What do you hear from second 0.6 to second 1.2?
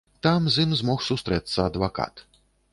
ім змог